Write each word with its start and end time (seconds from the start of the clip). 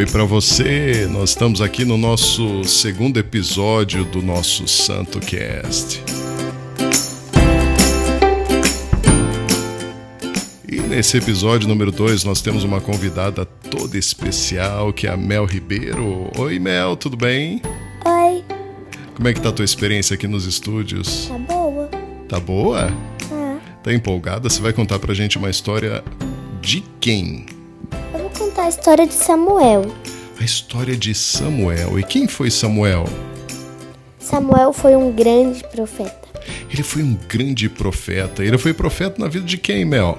Oi 0.00 0.06
para 0.06 0.24
você. 0.24 1.06
Nós 1.10 1.28
estamos 1.28 1.60
aqui 1.60 1.84
no 1.84 1.98
nosso 1.98 2.64
segundo 2.64 3.18
episódio 3.18 4.02
do 4.02 4.22
nosso 4.22 4.66
Santo 4.66 5.20
Cast. 5.20 6.02
E 10.66 10.80
nesse 10.80 11.18
episódio 11.18 11.68
número 11.68 11.92
2 11.92 12.24
nós 12.24 12.40
temos 12.40 12.64
uma 12.64 12.80
convidada 12.80 13.44
toda 13.44 13.98
especial 13.98 14.90
que 14.90 15.06
é 15.06 15.10
a 15.10 15.18
Mel 15.18 15.44
Ribeiro. 15.44 16.30
Oi 16.38 16.58
Mel, 16.58 16.96
tudo 16.96 17.14
bem? 17.18 17.60
Oi, 18.06 18.42
Como 19.14 19.28
é 19.28 19.34
que 19.34 19.40
tá 19.42 19.50
a 19.50 19.52
tua 19.52 19.66
experiência 19.66 20.14
aqui 20.14 20.26
nos 20.26 20.46
estúdios? 20.46 21.26
tá 21.28 21.36
boa? 21.36 21.90
Tá 22.26 22.40
boa? 22.40 22.90
Ah, 23.30 23.58
Tá 23.82 23.92
empolgada? 23.92 24.48
Você 24.48 24.62
vai 24.62 24.72
contar 24.72 24.98
pra 24.98 25.12
gente 25.12 25.36
uma 25.36 25.50
história 25.50 26.02
de 26.62 26.82
quem? 26.98 27.49
A 28.62 28.68
história 28.68 29.06
de 29.06 29.14
Samuel. 29.14 29.82
A 30.38 30.44
história 30.44 30.96
de 30.96 31.14
Samuel. 31.14 31.98
E 31.98 32.02
quem 32.02 32.28
foi 32.28 32.50
Samuel? 32.50 33.04
Samuel 34.18 34.72
foi 34.72 34.94
um 34.94 35.10
grande 35.10 35.64
profeta 35.64 36.28
Ele 36.72 36.82
foi 36.82 37.02
um 37.02 37.18
grande 37.28 37.68
profeta. 37.68 38.44
Ele 38.44 38.56
foi 38.58 38.72
profeta 38.72 39.20
na 39.20 39.28
vida 39.28 39.44
de 39.44 39.56
quem, 39.58 39.84
Mel? 39.84 40.16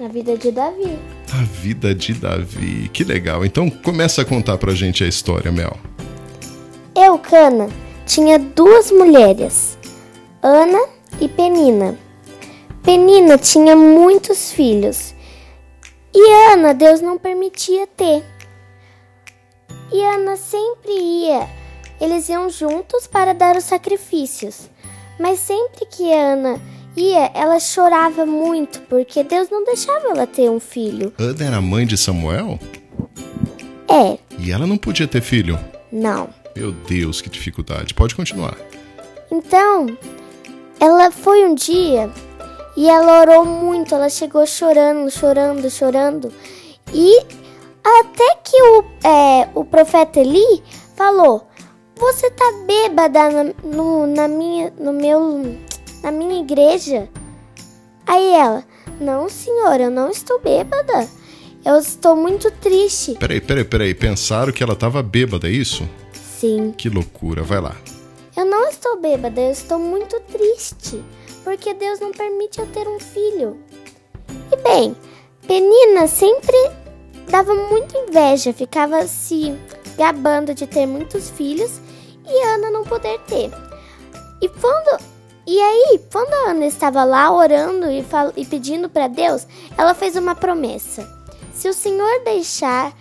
na 0.00 0.08
vida 0.08 0.36
de 0.36 0.50
Davi. 0.50 0.98
A 1.32 1.44
vida 1.44 1.94
de 1.94 2.12
Davi. 2.12 2.90
Que 2.92 3.04
legal. 3.04 3.44
Então 3.44 3.70
começa 3.70 4.22
a 4.22 4.24
contar 4.24 4.58
pra 4.58 4.74
gente 4.74 5.04
a 5.04 5.06
história, 5.06 5.52
Mel. 5.52 5.76
Eucana 6.96 7.68
tinha 8.04 8.36
duas 8.36 8.90
mulheres, 8.90 9.78
Ana 10.42 10.88
e 11.20 11.28
Penina. 11.28 11.96
Penina 12.82 13.38
tinha 13.38 13.76
muitos 13.76 14.50
filhos 14.50 15.14
e 16.14 16.52
Ana 16.52 16.72
Deus 16.74 17.00
não 17.00 17.18
permitia 17.18 17.86
ter. 17.86 18.22
E 19.92 20.02
Ana 20.02 20.36
sempre 20.36 20.90
ia, 20.92 21.48
eles 22.00 22.28
iam 22.28 22.48
juntos 22.48 23.06
para 23.06 23.32
dar 23.34 23.56
os 23.56 23.64
sacrifícios. 23.64 24.70
Mas 25.18 25.38
sempre 25.38 25.84
que 25.86 26.12
Ana 26.12 26.60
ia, 26.96 27.30
ela 27.34 27.60
chorava 27.60 28.24
muito 28.26 28.80
porque 28.82 29.22
Deus 29.22 29.48
não 29.50 29.64
deixava 29.64 30.08
ela 30.08 30.26
ter 30.26 30.50
um 30.50 30.58
filho. 30.60 31.12
Ana 31.18 31.44
era 31.44 31.60
mãe 31.60 31.86
de 31.86 31.96
Samuel? 31.96 32.58
É, 33.88 34.18
E 34.38 34.50
ela 34.50 34.66
não 34.66 34.78
podia 34.78 35.06
ter 35.06 35.20
filho. 35.20 35.58
não. 35.90 36.28
Meu 36.54 36.70
Deus, 36.70 37.22
que 37.22 37.30
dificuldade. 37.30 37.94
Pode 37.94 38.14
continuar. 38.14 38.54
Então, 39.30 39.86
ela 40.78 41.10
foi 41.10 41.46
um 41.46 41.54
dia 41.54 42.10
e 42.76 42.88
ela 42.88 43.20
orou 43.20 43.44
muito. 43.44 43.94
Ela 43.94 44.08
chegou 44.08 44.46
chorando, 44.46 45.10
chorando, 45.10 45.70
chorando. 45.70 46.32
E 46.92 47.18
até 47.82 48.36
que 48.44 48.62
o, 48.62 48.84
é, 49.04 49.48
o 49.54 49.64
profeta 49.64 50.20
Eli 50.20 50.62
falou: 50.96 51.46
Você 51.96 52.30
tá 52.30 52.44
bêbada 52.66 53.30
na, 53.30 53.54
no, 53.64 54.06
na 54.06 54.28
minha, 54.28 54.72
no 54.78 54.92
meu, 54.92 55.56
na 56.02 56.10
minha 56.10 56.40
igreja? 56.40 57.08
Aí 58.06 58.32
ela: 58.34 58.64
Não, 59.00 59.28
senhor, 59.28 59.80
eu 59.80 59.90
não 59.90 60.10
estou 60.10 60.40
bêbada. 60.40 61.08
Eu 61.64 61.78
estou 61.78 62.16
muito 62.16 62.50
triste. 62.50 63.14
Peraí, 63.14 63.40
peraí, 63.40 63.64
peraí. 63.64 63.94
Pensaram 63.94 64.52
que 64.52 64.64
ela 64.64 64.74
tava 64.74 65.00
bêbada, 65.00 65.46
é 65.46 65.52
isso? 65.52 65.88
Sim. 66.12 66.74
Que 66.76 66.88
loucura. 66.88 67.42
Vai 67.42 67.60
lá. 67.60 67.76
Eu 68.36 68.46
não 68.46 68.66
estou 68.68 68.98
bêbada, 68.98 69.40
eu 69.40 69.50
estou 69.50 69.78
muito 69.78 70.18
triste, 70.20 71.04
porque 71.44 71.74
Deus 71.74 72.00
não 72.00 72.12
permite 72.12 72.60
eu 72.60 72.66
ter 72.66 72.86
um 72.88 73.00
filho. 73.00 73.58
E 74.50 74.56
bem, 74.56 74.96
Penina 75.46 76.06
sempre 76.06 76.56
dava 77.28 77.54
muita 77.54 77.98
inveja, 77.98 78.52
ficava 78.52 79.06
se 79.06 79.56
gabando 79.96 80.54
de 80.54 80.66
ter 80.66 80.86
muitos 80.86 81.30
filhos 81.30 81.80
e 82.26 82.44
Ana 82.44 82.70
não 82.70 82.84
poder 82.84 83.18
ter. 83.20 83.50
E 84.40 84.48
quando 84.48 85.00
e 85.44 85.60
aí, 85.60 86.00
quando 86.12 86.32
a 86.32 86.50
Ana 86.50 86.66
estava 86.66 87.02
lá 87.02 87.32
orando 87.32 87.90
e, 87.90 88.02
fal- 88.04 88.32
e 88.36 88.44
pedindo 88.46 88.88
para 88.88 89.08
Deus, 89.08 89.46
ela 89.76 89.92
fez 89.92 90.14
uma 90.14 90.36
promessa: 90.36 91.08
se 91.52 91.68
o 91.68 91.74
Senhor 91.74 92.22
deixar 92.24 92.92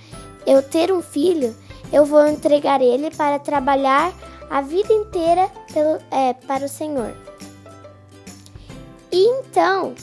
eu 0.45 0.63
ter 0.63 0.91
um 0.91 1.03
filho, 1.03 1.55
eu 1.93 2.03
vou 2.03 2.25
entregar 2.27 2.81
ele 2.81 3.11
para 3.11 3.37
trabalhar 3.37 4.11
a 4.49 4.59
vida 4.61 4.91
inteira 4.91 5.49
pelo, 5.71 5.99
é, 6.09 6.33
para 6.33 6.65
o 6.65 6.69
Senhor. 6.69 7.15
E 9.11 9.27
então, 9.39 9.93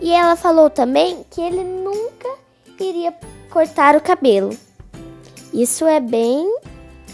e 0.00 0.12
ela 0.12 0.34
falou 0.34 0.70
também 0.70 1.24
que 1.30 1.40
ele 1.40 1.62
nunca 1.62 2.28
iria 2.80 3.14
cortar 3.50 3.94
o 3.96 4.00
cabelo. 4.00 4.56
Isso 5.52 5.86
é 5.86 6.00
bem, 6.00 6.46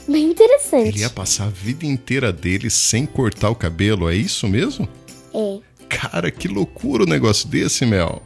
bem 0.07 0.31
interessante. 0.31 0.89
Ele 0.89 1.01
ia 1.01 1.11
passar 1.11 1.47
a 1.47 1.51
vida 1.51 1.85
inteira 1.85 2.33
dele 2.33 2.71
sem 2.71 3.05
cortar 3.07 3.51
o 3.51 3.55
cabelo, 3.55 4.09
é 4.09 4.15
isso 4.15 4.47
mesmo? 4.47 4.89
É. 5.35 5.59
Cara, 5.89 6.31
que 6.31 6.49
loucura 6.49 7.05
o 7.05 7.07
negócio 7.07 7.49
desse, 7.49 7.85
Mel. 7.85 8.23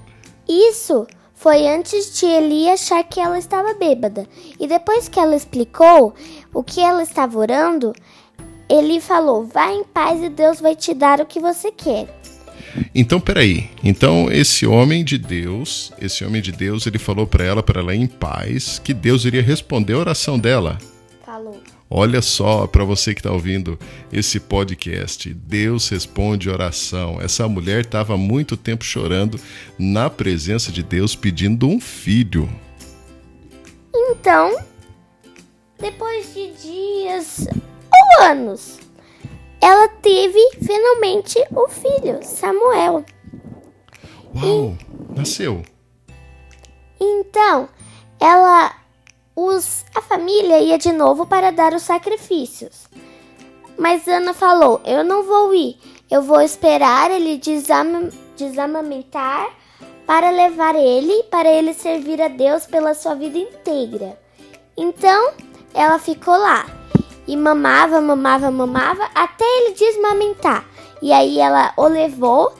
Isso 0.48 1.06
foi 1.34 1.66
antes 1.66 2.18
de 2.18 2.26
Eli 2.26 2.68
achar 2.68 3.02
que 3.04 3.18
ela 3.18 3.38
estava 3.38 3.72
bêbada. 3.72 4.26
E 4.58 4.66
depois 4.66 5.08
que 5.08 5.18
ela 5.18 5.34
explicou 5.34 6.14
o 6.52 6.62
que 6.62 6.80
ela 6.80 7.02
estava 7.02 7.38
orando, 7.38 7.94
ele 8.68 9.00
falou: 9.00 9.46
Vá 9.46 9.72
em 9.72 9.84
paz 9.84 10.22
e 10.22 10.28
Deus 10.28 10.60
vai 10.60 10.76
te 10.76 10.92
dar 10.92 11.20
o 11.20 11.26
que 11.26 11.40
você 11.40 11.72
quer. 11.72 12.19
Então, 12.94 13.20
peraí. 13.20 13.70
Então, 13.82 14.30
esse 14.30 14.66
homem 14.66 15.04
de 15.04 15.18
Deus, 15.18 15.92
esse 16.00 16.24
homem 16.24 16.40
de 16.40 16.52
Deus, 16.52 16.86
ele 16.86 16.98
falou 16.98 17.26
pra 17.26 17.44
ela, 17.44 17.62
para 17.62 17.80
ela 17.80 17.94
ir 17.94 18.00
em 18.00 18.06
paz, 18.06 18.80
que 18.82 18.94
Deus 18.94 19.24
iria 19.24 19.42
responder 19.42 19.94
a 19.94 19.98
oração 19.98 20.38
dela. 20.38 20.78
Falou. 21.24 21.60
Olha 21.92 22.22
só, 22.22 22.68
para 22.68 22.84
você 22.84 23.12
que 23.12 23.22
tá 23.22 23.32
ouvindo 23.32 23.76
esse 24.12 24.38
podcast, 24.38 25.34
Deus 25.34 25.88
responde 25.88 26.48
oração. 26.48 27.20
Essa 27.20 27.48
mulher 27.48 27.80
estava 27.80 28.16
muito 28.16 28.56
tempo 28.56 28.84
chorando 28.84 29.40
na 29.76 30.08
presença 30.08 30.70
de 30.70 30.84
Deus, 30.84 31.16
pedindo 31.16 31.66
um 31.66 31.80
filho. 31.80 32.48
Então, 33.92 34.56
depois 35.80 36.32
de 36.32 36.52
dias 36.62 37.48
ou 37.50 38.24
anos, 38.24 38.78
ela 39.60 39.88
teve 39.88 40.40
finalmente 40.64 41.38
o 41.54 41.68
filho, 41.68 42.20
Samuel. 42.22 43.04
Uau, 44.34 44.76
nasceu. 45.14 45.62
Então, 46.98 47.68
ela 48.18 48.74
os 49.36 49.84
a 49.94 50.02
família 50.02 50.60
ia 50.60 50.78
de 50.78 50.92
novo 50.92 51.26
para 51.26 51.50
dar 51.50 51.74
os 51.74 51.82
sacrifícios. 51.82 52.88
Mas 53.78 54.06
Ana 54.08 54.32
falou: 54.32 54.80
"Eu 54.84 55.04
não 55.04 55.22
vou 55.22 55.54
ir. 55.54 55.78
Eu 56.10 56.22
vou 56.22 56.40
esperar 56.40 57.10
ele 57.10 57.36
desama, 57.38 58.08
desamamentar 58.36 59.48
para 60.06 60.30
levar 60.30 60.74
ele 60.74 61.22
para 61.24 61.48
ele 61.48 61.72
servir 61.72 62.20
a 62.20 62.28
Deus 62.28 62.66
pela 62.66 62.94
sua 62.94 63.14
vida 63.14 63.38
inteira." 63.38 64.18
Então, 64.76 65.32
ela 65.74 65.98
ficou 65.98 66.36
lá 66.36 66.79
e 67.30 67.36
mamava, 67.36 68.00
mamava, 68.00 68.50
mamava 68.50 69.08
até 69.14 69.44
ele 69.44 69.74
desmamentar. 69.74 70.64
E 71.00 71.12
aí 71.12 71.38
ela 71.38 71.72
o 71.76 71.86
levou 71.86 72.52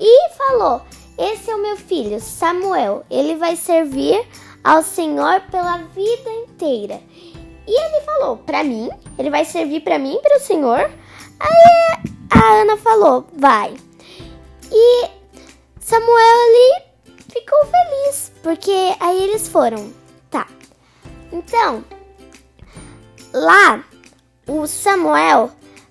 e 0.00 0.30
falou: 0.30 0.82
Esse 1.16 1.48
é 1.48 1.54
o 1.54 1.62
meu 1.62 1.76
filho, 1.76 2.20
Samuel. 2.20 3.04
Ele 3.08 3.36
vai 3.36 3.54
servir 3.54 4.26
ao 4.64 4.82
Senhor 4.82 5.42
pela 5.42 5.78
vida 5.94 6.28
inteira. 6.28 7.00
E 7.68 7.70
ele 7.70 8.04
falou: 8.04 8.38
Pra 8.38 8.64
mim? 8.64 8.90
Ele 9.16 9.30
vai 9.30 9.44
servir 9.44 9.82
pra 9.82 9.96
mim, 9.96 10.18
para 10.20 10.38
o 10.38 10.40
Senhor? 10.40 10.90
Aí 11.38 12.10
a 12.28 12.62
Ana 12.62 12.76
falou: 12.78 13.28
Vai. 13.32 13.76
E 14.72 15.08
Samuel 15.78 16.36
ali 16.48 16.82
ficou 17.28 17.60
feliz, 17.66 18.32
porque 18.42 18.96
aí 18.98 19.22
eles 19.22 19.48
foram. 19.48 19.92
Tá. 20.28 20.48
Então, 21.32 21.84
lá, 23.32 23.84
o 24.46 24.66
Samuel, 24.66 25.50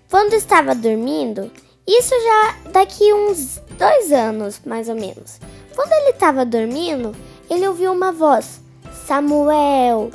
quando 0.10 0.34
estava 0.34 0.74
dormindo, 0.74 1.52
isso 1.88 2.14
já 2.14 2.72
daqui 2.72 3.14
uns 3.14 3.62
dois 3.78 4.12
anos, 4.12 4.62
mais 4.66 4.90
ou 4.90 4.96
menos. 4.96 5.40
Quando 5.76 5.92
ele 5.92 6.12
estava 6.12 6.46
dormindo, 6.46 7.14
ele 7.50 7.68
ouviu 7.68 7.92
uma 7.92 8.12
voz: 8.12 8.62
Samuel. 9.06 10.10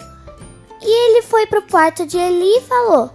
E 0.83 1.11
ele 1.11 1.23
foi 1.23 1.47
pro 1.47 1.63
quarto 1.63 2.07
de 2.07 2.17
Eli 2.17 2.57
e 2.57 2.63
falou: 2.63 3.11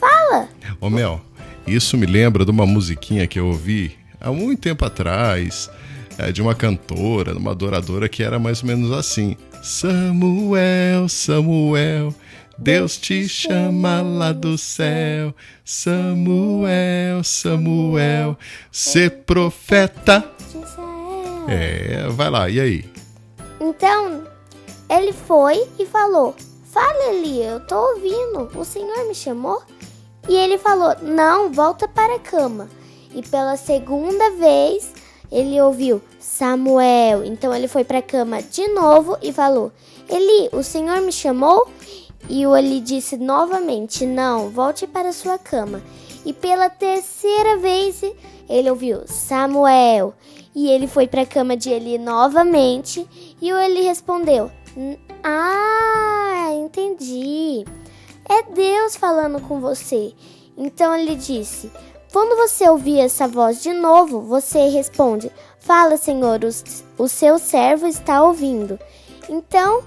Fala. 0.00 0.48
Ô 0.80 0.88
Mel, 0.88 1.20
isso 1.66 1.96
me 1.96 2.06
lembra 2.06 2.44
de 2.44 2.50
uma 2.50 2.66
musiquinha 2.66 3.26
que 3.26 3.38
eu 3.38 3.46
ouvi 3.48 3.96
há 4.20 4.32
muito 4.32 4.62
tempo 4.62 4.84
atrás, 4.84 5.70
é, 6.16 6.32
de 6.32 6.40
uma 6.40 6.54
cantora, 6.54 7.32
de 7.32 7.38
uma 7.38 7.50
adoradora 7.50 8.08
que 8.08 8.22
era 8.22 8.38
mais 8.38 8.62
ou 8.62 8.68
menos 8.68 8.90
assim: 8.90 9.36
Samuel, 9.62 11.08
Samuel, 11.08 12.14
Deus 12.56 12.96
te 12.96 13.28
chama 13.28 14.02
lá 14.02 14.32
do 14.32 14.56
céu. 14.56 15.34
Samuel, 15.64 17.24
Samuel, 17.24 18.38
ser 18.70 19.10
profeta. 19.24 20.24
É, 21.48 22.08
vai 22.10 22.30
lá, 22.30 22.48
e 22.48 22.60
aí? 22.60 22.84
Então, 23.60 24.24
ele 24.88 25.12
foi 25.12 25.66
e 25.78 25.86
falou: 25.86 26.34
Fala, 26.72 27.12
Eli, 27.12 27.42
eu 27.42 27.60
tô 27.60 27.76
ouvindo. 27.76 28.50
O 28.54 28.64
senhor 28.64 29.06
me 29.06 29.14
chamou? 29.14 29.62
E 30.28 30.34
ele 30.34 30.58
falou: 30.58 30.94
Não, 31.02 31.52
volta 31.52 31.86
para 31.88 32.16
a 32.16 32.20
cama. 32.20 32.68
E 33.14 33.22
pela 33.22 33.56
segunda 33.56 34.30
vez 34.32 34.92
ele 35.30 35.60
ouviu 35.60 36.00
Samuel. 36.18 37.24
Então 37.24 37.54
ele 37.54 37.68
foi 37.68 37.84
para 37.84 37.98
a 37.98 38.02
cama 38.02 38.42
de 38.42 38.66
novo 38.68 39.18
e 39.22 39.32
falou: 39.32 39.72
Eli, 40.08 40.48
o 40.52 40.62
senhor 40.62 41.00
me 41.00 41.12
chamou? 41.12 41.68
E 42.28 42.46
o 42.46 42.56
Eli 42.56 42.80
disse 42.80 43.16
novamente: 43.16 44.06
Não, 44.06 44.50
volte 44.50 44.86
para 44.86 45.12
sua 45.12 45.38
cama. 45.38 45.82
E 46.24 46.32
pela 46.32 46.70
terceira 46.70 47.58
vez 47.58 48.02
ele 48.48 48.70
ouviu 48.70 49.02
Samuel. 49.06 50.14
E 50.54 50.70
ele 50.70 50.86
foi 50.86 51.06
para 51.06 51.22
a 51.22 51.26
cama 51.26 51.56
de 51.56 51.70
Eli 51.70 51.98
novamente. 51.98 53.06
E 53.40 53.52
o 53.52 53.58
Eli 53.58 53.82
respondeu: 53.82 54.50
Ah, 55.22 56.50
entendi. 56.54 57.64
É 58.28 58.42
Deus 58.42 58.96
falando 58.96 59.40
com 59.40 59.60
você. 59.60 60.12
Então 60.56 60.94
ele 60.94 61.16
disse: 61.16 61.70
Quando 62.12 62.36
você 62.36 62.68
ouvir 62.68 63.00
essa 63.00 63.28
voz 63.28 63.62
de 63.62 63.72
novo, 63.74 64.20
você 64.20 64.68
responde: 64.68 65.30
Fala, 65.58 65.96
Senhor, 65.96 66.40
o, 66.44 67.02
o 67.02 67.08
seu 67.08 67.38
servo 67.38 67.86
está 67.86 68.22
ouvindo. 68.22 68.78
Então 69.28 69.82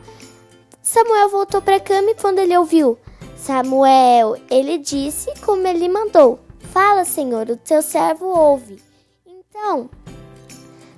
Samuel 0.89 1.27
voltou 1.27 1.61
para 1.61 1.75
a 1.75 1.81
cama 1.81 2.11
e 2.11 2.15
quando 2.15 2.39
ele 2.39 2.57
ouviu 2.57 2.97
Samuel, 3.35 4.37
ele 4.49 4.77
disse 4.77 5.29
como 5.41 5.67
ele 5.67 5.89
mandou: 5.89 6.39
Fala, 6.71 7.03
Senhor, 7.03 7.49
o 7.49 7.57
teu 7.57 7.81
servo 7.81 8.25
ouve. 8.25 8.81
Então 9.25 9.89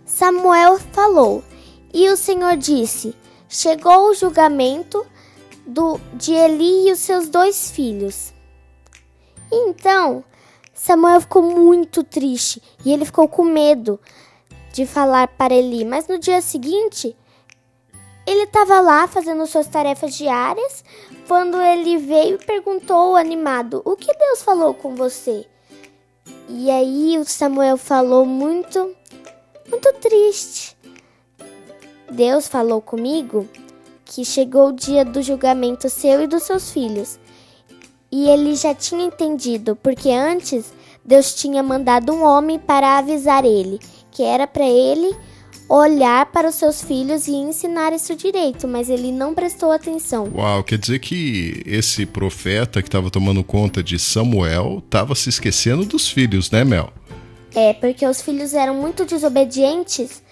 Samuel 0.06 0.77
falou, 0.77 1.44
e 1.91 2.07
o 2.07 2.15
Senhor 2.15 2.56
disse: 2.56 3.15
Chegou 3.50 4.12
o 4.12 4.13
julgamento 4.13 5.03
do, 5.65 6.00
de 6.13 6.33
Eli 6.33 6.89
e 6.89 6.91
os 6.91 7.00
seus 7.00 7.27
dois 7.27 7.71
filhos. 7.71 8.31
Então 9.51 10.24
Samuel 10.71 11.19
ficou 11.21 11.41
muito 11.41 12.03
triste 12.03 12.62
e 12.86 12.94
ele 12.94 13.06
ficou 13.06 13.27
com 13.27 13.44
medo 13.44 14.00
de 14.71 14.86
falar 14.86 15.30
para 15.30 15.56
Eli, 15.56 15.83
mas 15.83 16.07
no 16.07 16.19
dia 16.19 16.44
seguinte 16.44 17.18
ele 18.30 18.44
estava 18.44 18.80
lá 18.80 19.08
fazendo 19.08 19.48
suas 19.48 19.66
tarefas 19.66 20.14
diárias 20.14 20.84
quando 21.28 21.60
ele 21.60 21.98
veio 21.98 22.36
e 22.36 22.46
perguntou 22.46 23.16
animado: 23.16 23.81
O 23.84 23.96
que 23.96 24.14
Deus 24.14 24.44
falou 24.44 24.72
com 24.76 24.96
você? 24.96 25.48
E 26.48 26.70
aí 26.70 27.18
o 27.18 27.26
Samuel 27.26 27.76
falou 27.76 28.26
muito, 28.26 28.96
muito 29.68 29.94
triste. 29.94 30.78
Deus 32.12 32.48
falou 32.48 32.81
comigo 32.81 33.50
que 34.06 34.24
chegou 34.24 34.70
o 34.70 34.74
dia 34.74 35.04
do 35.04 35.24
julgamento 35.24 35.90
seu 35.90 36.22
e 36.22 36.28
dos 36.28 36.44
seus 36.44 36.70
filhos. 36.70 37.20
E 38.12 38.30
ele 38.30 38.56
já 38.56 38.75
tinha 38.75 39.06
entendido, 39.06 39.75
porque 39.75 40.10
antes 40.12 40.72
Deus 41.04 41.34
tinha 41.34 41.64
mandado 41.64 42.14
um 42.14 42.24
homem 42.24 42.60
para 42.60 43.00
avisar 43.00 43.44
ele 43.44 43.80
que 44.12 44.22
era 44.22 44.46
para 44.46 44.66
ele 44.66 45.16
olhar 45.69 46.25
para 46.25 46.50
os 46.50 46.56
seus 46.56 46.83
filhos 46.83 47.27
e 47.27 47.31
ensinar 47.31 47.94
isso 47.94 48.16
direito, 48.16 48.68
mas 48.68 48.89
ele 48.89 49.12
não 49.12 49.36
prestou 49.36 49.71
atenção. 49.71 50.30
Uau, 50.33 50.63
quer 50.63 50.80
dizer 50.80 50.98
que 51.00 51.62
esse 51.66 52.07
profeta 52.07 52.81
que 52.81 52.88
estava 52.88 53.12
tomando 53.12 53.44
conta 53.44 53.83
de 53.83 54.00
Samuel 54.00 54.81
estava 54.83 55.13
se 55.13 55.30
esquecendo 55.30 55.86
dos 55.86 56.10
filhos, 56.10 56.50
né, 56.50 56.63
Mel? 56.63 56.92
É, 57.54 57.74
porque 57.74 58.06
os 58.06 58.21
filhos 58.21 58.54
eram 58.54 58.74
muito 58.74 59.06
desobedientes 59.06 60.24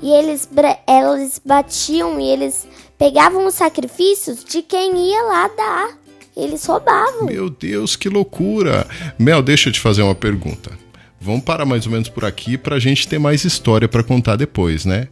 e 0.00 0.10
eles, 0.10 0.48
eles 0.88 1.40
batiam 1.44 2.20
e 2.20 2.24
eles 2.24 2.66
pegavam 2.96 3.46
os 3.46 3.54
sacrifícios 3.54 4.44
de 4.44 4.62
quem 4.62 5.10
ia 5.10 5.22
lá 5.22 5.48
dar. 5.48 5.98
Eles 6.36 6.64
roubavam. 6.66 7.26
Meu 7.26 7.48
Deus, 7.48 7.94
que 7.94 8.08
loucura! 8.08 8.86
Mel, 9.18 9.40
deixa 9.40 9.68
eu 9.68 9.72
te 9.72 9.78
fazer 9.78 10.02
uma 10.02 10.16
pergunta. 10.16 10.83
Vamos 11.24 11.42
parar 11.42 11.64
mais 11.64 11.86
ou 11.86 11.92
menos 11.92 12.10
por 12.10 12.22
aqui 12.22 12.58
para 12.58 12.76
a 12.76 12.78
gente 12.78 13.08
ter 13.08 13.18
mais 13.18 13.46
história 13.46 13.88
para 13.88 14.04
contar 14.04 14.36
depois, 14.36 14.84
né? 14.84 15.08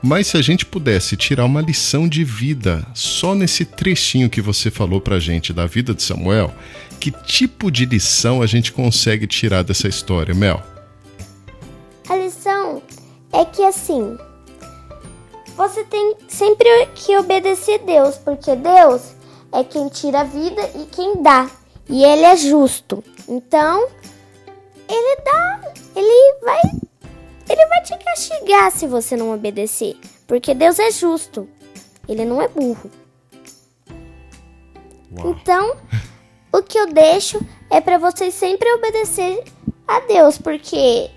Mas 0.00 0.28
se 0.28 0.36
a 0.36 0.40
gente 0.40 0.64
pudesse 0.64 1.16
tirar 1.16 1.44
uma 1.44 1.60
lição 1.60 2.08
de 2.08 2.22
vida 2.22 2.86
só 2.94 3.34
nesse 3.34 3.64
trechinho 3.64 4.30
que 4.30 4.40
você 4.40 4.70
falou 4.70 5.00
para 5.00 5.16
a 5.16 5.20
gente 5.20 5.52
da 5.52 5.66
vida 5.66 5.92
de 5.92 6.04
Samuel, 6.04 6.54
que 7.00 7.10
tipo 7.10 7.68
de 7.68 7.84
lição 7.84 8.42
a 8.42 8.46
gente 8.46 8.70
consegue 8.70 9.26
tirar 9.26 9.64
dessa 9.64 9.88
história, 9.88 10.32
Mel? 10.32 10.62
A 12.08 12.14
lição 12.14 12.80
é 13.32 13.44
que 13.44 13.64
assim, 13.64 14.16
você 15.56 15.82
tem 15.82 16.14
sempre 16.28 16.68
que 16.94 17.16
obedecer 17.16 17.80
Deus, 17.80 18.14
porque 18.18 18.54
Deus 18.54 19.02
é 19.52 19.64
quem 19.64 19.88
tira 19.88 20.20
a 20.20 20.24
vida 20.24 20.62
e 20.76 20.86
quem 20.92 21.20
dá, 21.20 21.50
e 21.88 22.04
Ele 22.04 22.22
é 22.22 22.36
justo. 22.36 23.02
Então, 23.28 23.88
ele 24.88 25.16
dá, 25.24 25.72
ele 25.94 26.38
vai, 26.42 26.60
ele 27.48 27.66
vai 27.66 27.82
te 27.82 27.96
castigar 28.04 28.70
se 28.70 28.86
você 28.86 29.16
não 29.16 29.32
obedecer, 29.32 29.96
porque 30.26 30.54
Deus 30.54 30.78
é 30.78 30.90
justo. 30.90 31.48
Ele 32.08 32.24
não 32.24 32.40
é 32.40 32.48
burro. 32.48 32.90
Uau. 35.12 35.30
Então, 35.30 35.76
o 36.52 36.62
que 36.62 36.78
eu 36.78 36.92
deixo 36.92 37.40
é 37.70 37.80
para 37.80 37.98
vocês 37.98 38.32
sempre 38.32 38.72
obedecer 38.74 39.42
a 39.88 40.00
Deus, 40.00 40.38
porque 40.38 41.10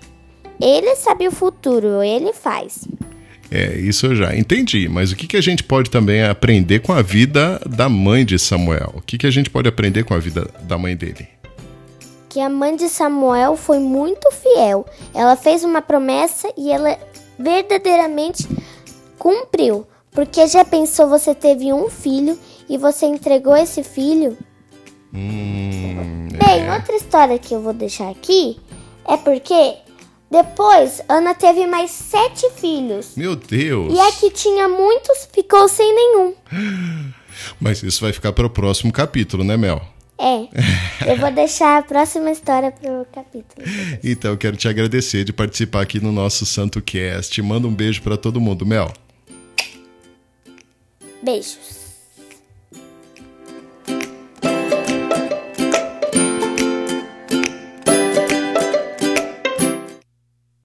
ele 0.60 0.96
sabe 0.96 1.28
o 1.28 1.32
futuro, 1.32 2.02
ele 2.02 2.32
faz. 2.32 2.88
É, 3.50 3.76
isso 3.78 4.06
eu 4.06 4.14
já 4.14 4.36
entendi. 4.36 4.88
Mas 4.88 5.10
o 5.10 5.16
que, 5.16 5.26
que 5.26 5.36
a 5.36 5.40
gente 5.40 5.64
pode 5.64 5.90
também 5.90 6.22
aprender 6.22 6.80
com 6.80 6.92
a 6.92 7.02
vida 7.02 7.60
da 7.66 7.88
mãe 7.88 8.24
de 8.24 8.38
Samuel? 8.38 8.92
O 8.94 9.02
que, 9.02 9.18
que 9.18 9.26
a 9.26 9.30
gente 9.30 9.50
pode 9.50 9.68
aprender 9.68 10.04
com 10.04 10.14
a 10.14 10.18
vida 10.18 10.48
da 10.62 10.78
mãe 10.78 10.96
dele? 10.96 11.28
Que 12.30 12.40
a 12.40 12.48
mãe 12.48 12.76
de 12.76 12.88
Samuel 12.88 13.56
foi 13.56 13.80
muito 13.80 14.30
fiel. 14.30 14.86
Ela 15.12 15.34
fez 15.34 15.64
uma 15.64 15.82
promessa 15.82 16.48
e 16.56 16.70
ela 16.70 16.96
verdadeiramente 17.36 18.48
cumpriu. 19.18 19.84
Porque 20.12 20.46
já 20.46 20.64
pensou 20.64 21.08
você 21.08 21.34
teve 21.34 21.72
um 21.72 21.90
filho 21.90 22.38
e 22.68 22.78
você 22.78 23.06
entregou 23.06 23.56
esse 23.56 23.82
filho? 23.82 24.38
Hum, 25.12 26.28
Bem, 26.32 26.66
é. 26.66 26.72
outra 26.72 26.94
história 26.94 27.38
que 27.38 27.52
eu 27.52 27.60
vou 27.60 27.72
deixar 27.72 28.08
aqui 28.10 28.60
é 29.04 29.16
porque 29.16 29.74
depois 30.30 31.02
Ana 31.08 31.34
teve 31.34 31.66
mais 31.66 31.90
sete 31.90 32.48
filhos. 32.50 33.16
Meu 33.16 33.34
Deus! 33.34 33.92
E 33.92 33.98
a 33.98 34.12
que 34.12 34.30
tinha 34.30 34.68
muitos 34.68 35.28
ficou 35.32 35.66
sem 35.68 35.92
nenhum. 35.92 36.34
Mas 37.60 37.82
isso 37.82 38.02
vai 38.02 38.12
ficar 38.12 38.32
para 38.32 38.46
o 38.46 38.50
próximo 38.50 38.92
capítulo, 38.92 39.42
né, 39.42 39.56
Mel? 39.56 39.80
É. 40.20 41.10
Eu 41.10 41.16
vou 41.16 41.32
deixar 41.32 41.78
a 41.78 41.82
próxima 41.82 42.30
história 42.30 42.70
pro 42.70 43.06
capítulo. 43.10 43.66
Então, 44.04 44.32
eu 44.32 44.36
quero 44.36 44.54
te 44.54 44.68
agradecer 44.68 45.24
de 45.24 45.32
participar 45.32 45.80
aqui 45.80 45.98
no 45.98 46.12
nosso 46.12 46.44
Santo 46.44 46.82
Cast. 46.82 47.40
Manda 47.40 47.66
um 47.66 47.74
beijo 47.74 48.02
para 48.02 48.18
todo 48.18 48.38
mundo, 48.38 48.66
Mel. 48.66 48.92
Beijos. 51.22 51.79